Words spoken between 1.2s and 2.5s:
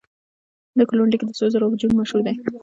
د سرو زرو هجوم مشهور دی.